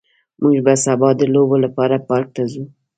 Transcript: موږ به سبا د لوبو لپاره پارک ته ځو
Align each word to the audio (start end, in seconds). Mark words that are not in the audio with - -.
موږ 0.41 0.55
به 0.65 0.73
سبا 0.85 1.09
د 1.19 1.21
لوبو 1.33 1.57
لپاره 1.65 1.95
پارک 2.07 2.27
ته 2.35 2.43
ځو 2.51 2.63